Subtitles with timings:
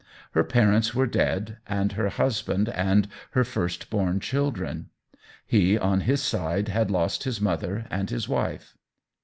[0.31, 4.89] Her parents were dead, and her husband and her first born children.
[5.45, 8.75] He, on his side, had lost his mother and his wife.